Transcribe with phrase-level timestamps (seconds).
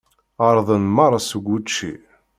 [0.47, 1.91] Ԑerḍen merra seg wučči.